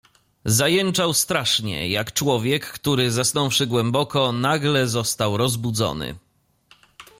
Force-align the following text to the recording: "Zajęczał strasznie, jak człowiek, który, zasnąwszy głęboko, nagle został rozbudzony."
"Zajęczał 0.45 1.13
strasznie, 1.13 1.87
jak 1.89 2.13
człowiek, 2.13 2.65
który, 2.71 3.11
zasnąwszy 3.11 3.67
głęboko, 3.67 4.31
nagle 4.31 4.87
został 4.87 5.37
rozbudzony." 5.37 6.15